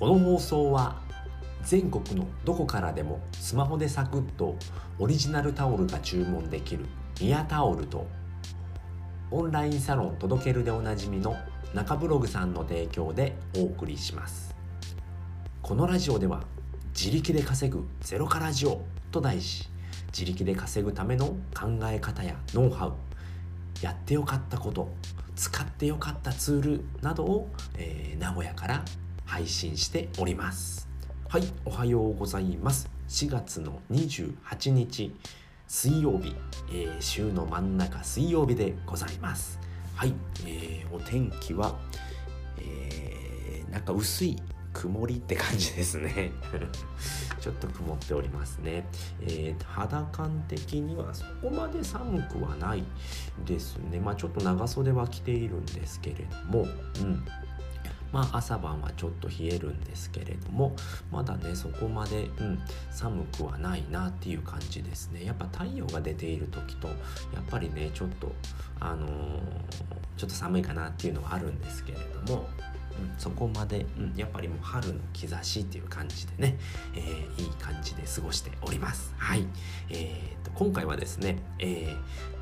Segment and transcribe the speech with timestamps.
[0.00, 0.98] この放送は
[1.62, 4.56] 全国のどこからでもスマホでサクッと
[4.98, 6.86] オリジナルタオルが注文できる
[7.20, 8.06] ミヤタオルと
[9.30, 11.36] オンラインサロン届けるでおなじみの
[11.74, 14.54] 中ブログさんの提供でお送りします。
[15.60, 16.44] このラジオでは
[16.98, 18.80] 自力で稼ぐゼロからジオ
[19.12, 19.68] と題し
[20.12, 22.94] 自力で稼ぐための考え方やノウハウ
[23.82, 24.90] やってよかったこと
[25.36, 28.82] 使ってよかったツールなどを、えー、名古屋から
[29.30, 30.88] 配信しております。
[31.28, 32.90] はいおはようございます。
[33.08, 35.14] 4月の28日
[35.68, 36.34] 水曜日、
[36.72, 39.60] えー、週の真ん中水曜日でございます。
[39.94, 41.78] はい、えー、お天気は、
[42.58, 44.36] えー、なんか薄い
[44.72, 46.32] 曇りって感じですね。
[47.40, 48.84] ちょっと曇っておりますね、
[49.22, 52.82] えー、肌感的にはそこまで寒くはない
[53.46, 54.00] ですね。
[54.00, 56.66] まあちょっと長袖は着ているんですけれども
[57.00, 57.24] うん。
[58.12, 60.74] まあ朝晩はちょっと冷えるんですけれども
[61.10, 62.58] まだねそこまで、うん、
[62.90, 66.96] 寒くはないなっていう感じですねやっぱ太陽が出ている時とやっ
[67.48, 68.32] ぱりねちょっと
[68.80, 69.10] あのー、
[70.16, 72.48] ちょっと寒いかなっていうのはあるんですけれども
[72.98, 76.58] うん、そこまで、うん、やっぱりもう春の兆しっていう感じでね、
[76.94, 79.14] えー、いい感じで過ごしております。
[79.16, 79.46] はい。
[79.90, 81.94] えーと、今回はですね、え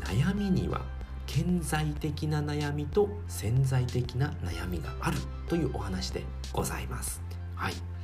[0.00, 0.82] ー、悩みには
[1.26, 7.22] 顕在的な悩みと潜在的な悩みがあるというお話でございます。
[7.54, 7.95] はい。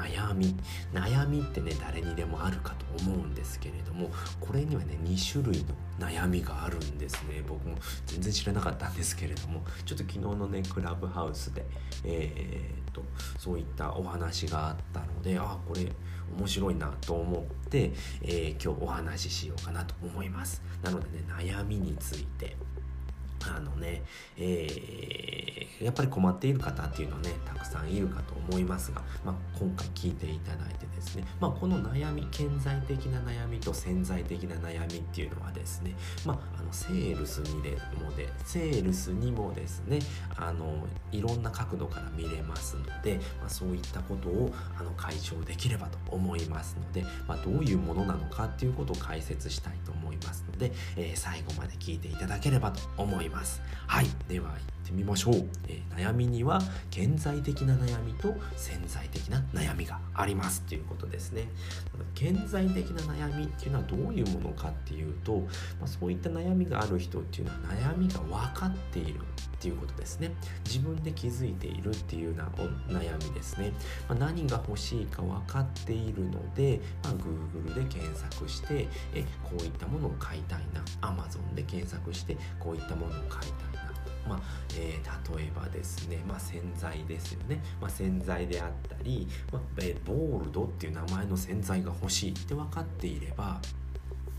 [0.00, 0.56] 悩み
[0.92, 7.42] 悩みってね誰にでもあるかと思うんですけれどもこれにはね2種類の悩みがあるんですね。
[7.46, 11.64] 僕も全然知らなかったんですけれどもちょっと昨日のねクラブハウスで
[12.04, 13.02] えー、っと
[13.38, 15.86] そういったお話があったのでああこれ
[16.38, 20.62] 面白いなと思って、えー、今日お話ししようかなと思います。
[20.82, 22.56] なのでね悩みについて
[23.46, 24.02] あのね、
[24.36, 25.29] えー、
[25.80, 35.94] やっぱり困っている方っていうのはねたくさんいるかと思いますが、まあ、今回聞いていただいてですね、まあ、この悩み顕在的な悩みと潜在的な悩みっていうのはですね、
[36.26, 37.70] まあ、あのセールスにで
[38.02, 40.00] もでセールスにもですね
[40.36, 53.62] あのいろんな角度から見れますので、まあ、そういったことをあの解消できればと思いますので、まあ、どういうものなのかっていうことを解説したいと思いますので、えー、最後まで聞いていただければと思います。
[53.86, 54.06] はい。
[54.28, 56.60] では行ってみましょう、えー、悩みには
[56.90, 61.48] 顕在的な悩みと潜在的な悩みがありますっていうことですね。
[62.14, 65.38] 顕在的な悩みっていうのはどういうものかっていうと、
[65.78, 69.22] まあ、そういった悩みがある人っていうのは悩みが分かっているっ
[69.60, 70.32] ていうことですね。
[70.64, 73.72] 自分で気づいているっていうような悩みですね、
[74.08, 80.80] まあ、何が欲しいか分かっているので、まあ、Google で検索してえこういったものを買いたいな。
[81.02, 83.70] Amazon で検索してこういったものを買いたい。
[83.74, 83.79] な
[84.30, 84.40] まあ
[84.76, 89.62] えー、例えばですね、まあ、洗剤ですよね、まあ、洗剤であったり、まあ、
[90.04, 93.60] ボールドっていう名前の洗剤が欲しいって分かっていれば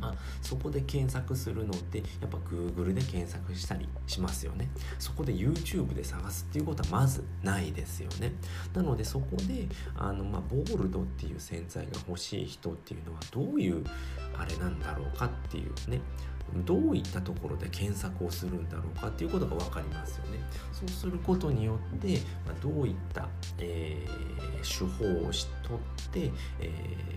[0.00, 4.68] まあ、そこで検索するのってやっぱ Google で検索したりしますよね。
[4.98, 8.32] そこで YouTube で探すっていうことはまずないですよね。
[8.74, 9.66] なのでそこで
[9.96, 13.82] あの、まあ、ボールドっていう洗剤が欲しい人っていうのはどういう
[14.36, 16.00] あれなんだろうかっていうね。
[16.64, 20.38] どういったところで検索をするんだろうかっていうことが分かりますよね。
[20.72, 23.28] そうすることによって、ま、どういった、
[23.58, 24.90] えー、手
[25.20, 25.78] 法をしとっ
[26.12, 26.70] て、え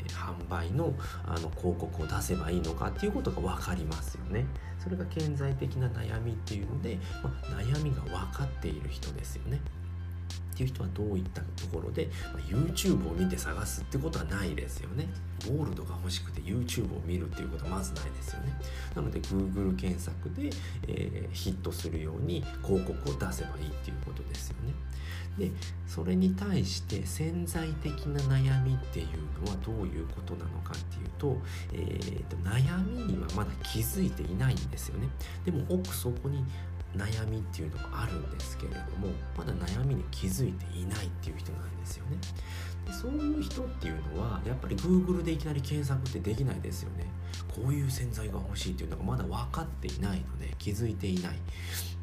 [0.08, 0.94] ー、販売の
[1.26, 4.46] あの広告を出せばいいのかっていうことが分かりますよね。
[4.80, 9.60] それが顕在的な悩みっていうので、まあ、悩みが分かっている人ですよね。
[10.54, 15.08] っていう人はどういったところで、まあ、YouTube を見て探すってことはないですよね。
[15.46, 18.54] ゴールドが欲しくて YouTube を見るっていうことはまずないですよね。
[18.96, 20.50] なので Google 検索で、
[20.88, 24.74] えー、ヒットするように広告を出せばいいっていうことですよね。
[25.38, 25.52] で
[25.86, 31.38] それに対して潜在的な悩みっていうのはどういうことなのかっていうと,、
[31.74, 35.08] えーと、悩みにはまだ気づいていないんですよね。
[35.46, 36.44] でも奥底に
[36.98, 42.18] 悩みっていうのがあるんですけれどもまだ悩みに気づいていないっていう人なんですよね。
[42.86, 47.06] でそういう人っていうのはやっぱり Google でいきなり検索ってできないですよね。
[47.58, 51.36] こういう洗剤が欲しいっていうのがまだ分かっていないので気づいていない、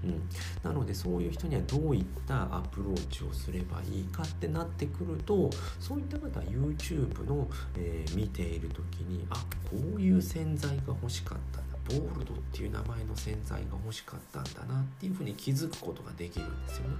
[0.04, 0.22] うん、
[0.62, 9.36] なのでそういう人にはどういったアプローチをすればいいかってなってくるとそういった方は YouTube の、えー、見ている時にあ
[9.70, 11.63] こういう洗剤が欲しかった。
[11.88, 16.96] ボールドっていう名前の洗剤が欲しかったんだなっていうふうに気づくことができるんですよね。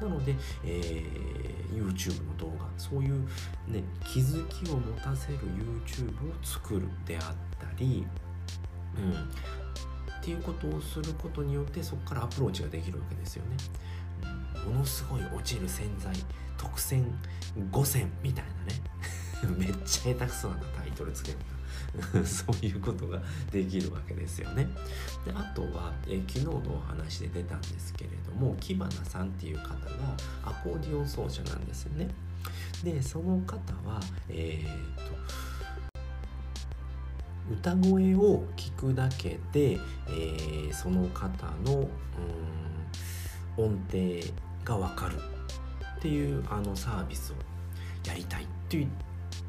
[0.00, 3.20] なので、えー、YouTube の動画そういう、
[3.66, 5.38] ね、気づきを持たせる
[5.86, 7.22] YouTube を作るであっ
[7.58, 8.06] たり、
[8.96, 13.56] うん、っていうことをすることによってそこからアプローチができるわけですよね。
[14.64, 16.14] ものすごい落ちる洗剤
[16.56, 17.04] 特選
[17.70, 18.44] 5選みたい
[19.42, 21.38] なね めっちゃ下手くそなタイトルつける
[22.24, 23.20] そういうことが
[23.50, 24.68] できるわけですよね。
[25.24, 32.08] であとは、え昨日のお話で出たんですけれどもキバナさんっていう方がアコーディオン奏者なんですよね。
[32.82, 33.56] でその方
[33.88, 35.18] はえー、っと
[37.52, 41.88] 歌声を聞くだけで、えー、その方の
[43.56, 43.98] 音程
[44.64, 45.16] が分かる
[45.98, 47.36] っていうあのサービスを
[48.06, 48.86] やりたいって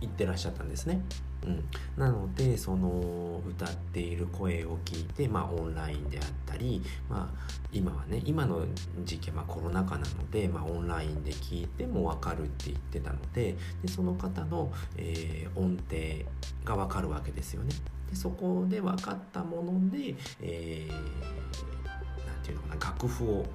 [0.02, 1.02] 言ってらっしゃったんですね。
[1.46, 1.64] うん、
[1.98, 7.40] なのでその歌っている声を聞いて、まあ、オンラインであったり、まあ、
[7.72, 8.66] 今はね今の
[9.06, 16.26] 時期はコロナ禍なので、まあ、オンラインで聞いても分かるって言ってたのででその方の、えー、音程
[16.66, 17.74] が分かるわけですよね。
[18.10, 21.20] でそこで分かったもので、えー、
[22.50, 23.46] ていうのかな楽譜を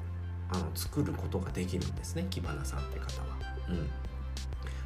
[0.50, 3.38] あの作ることができるんですね木花さんって方は。
[3.68, 3.90] うん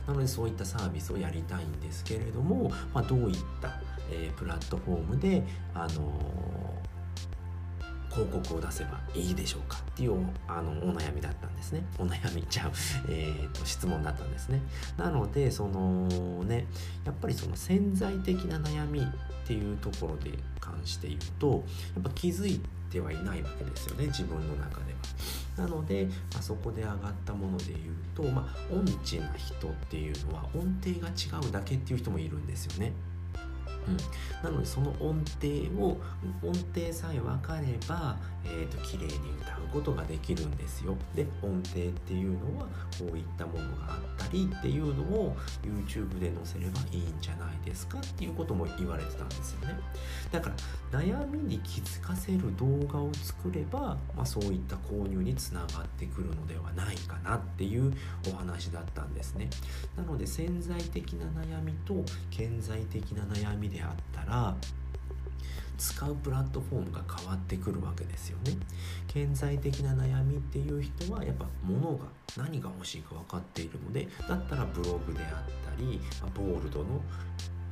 [0.09, 3.79] なのでそういったサービスをやりたいんですけれども、まあ、どういった、
[4.11, 5.45] えー、プラットフォームで、
[5.75, 5.91] あのー、
[8.19, 10.17] 広告を出せばいいでしょうかっていう
[10.49, 12.73] あのお悩みだったんですねお悩みちゃう、
[13.09, 14.61] えーと、質問だったんですね
[14.97, 16.09] なのでその
[16.45, 16.67] ね
[17.05, 19.05] やっぱりその潜在的な悩みっ
[19.47, 22.61] ていうところで関して言うとやっぱ気づい
[22.91, 24.99] てはいないわけですよね自分の中では。
[25.57, 27.79] なので、まあ、そこで上がったもので言う
[28.15, 32.93] と、まあ、音痴な人っていうのは音程が違うだけっていう人もいるんですよね。
[33.89, 35.49] うん、なのでその音程
[35.83, 36.01] を
[36.43, 40.97] 音程さえ分かれば、えーと、綺麗に歌うことができるんですよ。
[41.15, 42.67] で音程っていうのは
[42.99, 49.75] こういったものがあったりっていうのを YouTube で載せればいいんじゃないですかっていうことも言われてたんですよね。
[50.31, 50.51] だか
[50.91, 57.93] ら悩みに気づかせる動画を作れば、まあ、そういった購入につながってくるのではないかなっていう
[58.33, 59.49] お話だったんですね。
[59.97, 64.57] なので潜在的な悩みと顕在的な悩みでであったら
[65.79, 68.53] 使うプラットフォームが変わってくるわけですよね。
[69.07, 76.01] 顕在的な悩みっていう人はやっぱ物が何が欲しいか分かっているのでだったらブログであったり
[76.35, 77.01] ボールドの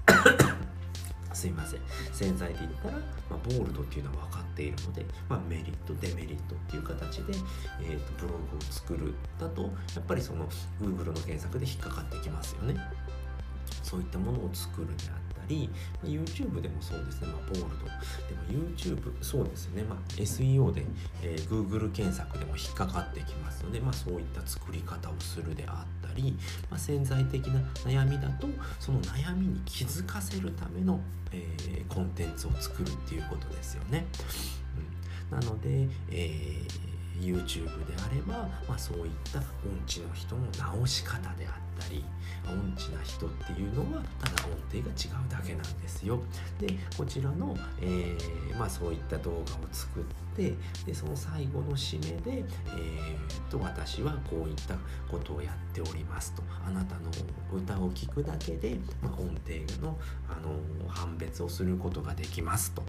[1.35, 1.81] すいません
[2.13, 3.03] 洗剤で言ったら、ま
[3.33, 7.35] あ、ボールドっていうのは分かっているので、まあ、メリットデメリットっていう形で、
[7.83, 9.69] えーと、ブログを作るだとや
[10.01, 10.49] っぱりその
[10.81, 12.77] Google の検索で引っかかってきますよね
[13.83, 15.71] そういったものを作るであっり
[16.05, 20.85] YouTube でもそうですね、まあ、ボールドでも YouTube そうですね、まあ、SEO で、
[21.23, 26.37] えー、Google 検索でも引っかかってきますので、まあ、そういった作り方をするであったり、
[26.71, 28.49] まあ、潜在的な悩みだと
[28.81, 31.01] その悩みに気づかせるための、
[31.33, 34.07] えー、コンテンツを作るっていうことですよね。
[35.31, 39.45] うん、なので、えー YouTube であれば、まあ、そういった音
[39.87, 42.05] 痴の人の直し方であったり
[42.47, 46.21] 音痴な人っていうのはただ音程が違うだけなんですよ。
[46.61, 49.43] でこちらの、えー、まあ、そういった動画を
[49.73, 50.03] 作っ
[50.37, 50.55] て
[50.85, 52.45] でその最後の締めで、
[52.77, 54.77] えー、と私はこういった
[55.11, 57.11] ことをやっておりますとあなたの
[57.53, 59.99] 歌を聴くだけで、まあ、音程の、
[60.29, 62.83] あの判別をすることができますと。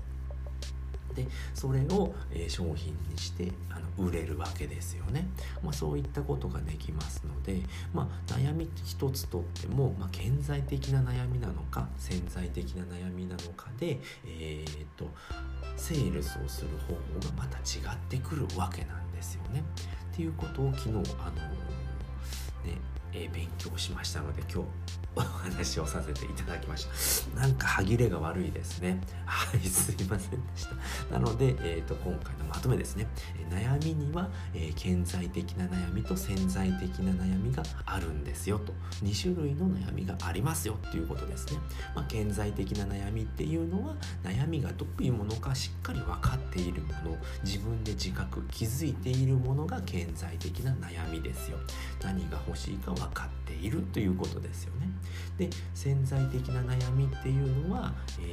[1.18, 1.26] で
[1.56, 5.28] それを、え商品にしてあの売れるわけですよね、
[5.64, 15.10] まあ、そういったことができますので、まあ、悩み一つとっても、まあ、顕在的な悩みなのか潜在的な悩みなのかで、えー、っと
[15.76, 19.64] セールスをする方法がまた違ってくるわけなんですよね。
[20.14, 21.02] っていうことを昨日あの
[22.64, 22.78] ね、
[23.24, 26.88] え、勉強しましたので今日お話をさせていただきまし
[27.34, 27.40] た。
[27.40, 29.00] なんか歯切れが悪いですね。
[29.26, 30.68] はいすいませんでし
[31.10, 31.14] た。
[31.14, 33.08] なので、えーと、今回のまとめですね。
[33.50, 38.74] 悩みには、えー、顕在的な悩みと潜在的な悩みがあるんですよと。
[39.04, 41.60] 2種類の悩みがありますよっていうことですね、
[41.96, 47.18] まあ、顕在的な悩みっていうのは悩みがどういうものかしっかり分かっているもの。
[47.44, 51.58] 自分で自覚気づいているものが顕在的な悩みですよ。
[52.04, 54.90] 何が欲しいか分分かっているということですよね
[55.38, 58.24] で潜在的な悩みっていうのは、え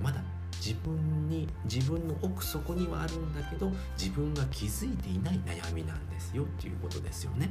[0.00, 0.22] ー、まだ
[0.64, 7.50] 自分に自分の奥底にはあるんだけど自分が気づいていない悩みなんですよっていうことですよね。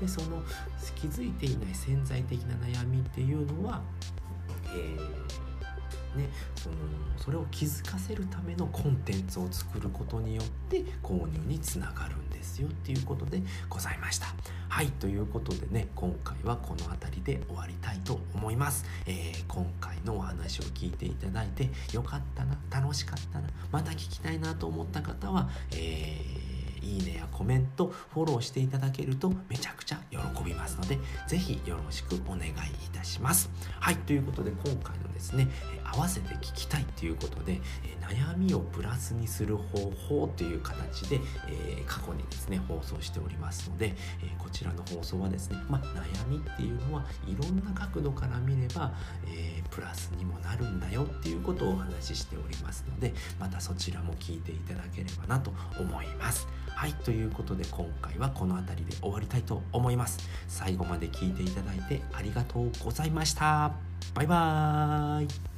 [0.00, 0.42] でその
[0.94, 3.82] 気づいていない潜在的な悩みっていうのは、
[4.74, 5.44] えー
[6.16, 6.76] ね、その
[7.18, 14.26] それを気づかせるためのコンテンツを作ることによって購入につながるですよっていうことでございました。
[14.68, 18.84] はいということでね今回はこの辺りで終わりたいと思います。
[19.06, 26.53] えー、今回のお話を聞いていただいてよかったな楽しかったなまた聞きたいなと思った方は、えー
[26.84, 32.52] いいねやコメントフォローしていただけるとめちゃくちゃ喜びますのでぜひよろしくお願いい
[32.92, 33.50] たします。
[33.80, 35.48] はいということで今回のですね
[35.84, 37.60] 合わせて聞きたいということで
[38.08, 48.92] 悩みをプラスにする方法という形で、え過去にですね放送しておりますので、えこちらの放送はですね、まあ、悩みっていうのはいろんな角度から見れば、
[49.26, 56.46] えー、プラスにもなるんだよっていうことをお話ししておりますのでまたそちらも聞いていただければなと思います。
[56.68, 60.18] はいということで今回はこの辺りで終わりたいと思います。
[60.48, 63.72] 最後まで聞いていただいてありがとうございました。
[64.14, 65.53] バイバーイ